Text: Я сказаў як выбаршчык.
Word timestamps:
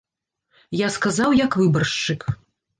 Я 0.77 0.87
сказаў 0.97 1.37
як 1.45 1.61
выбаршчык. 1.63 2.21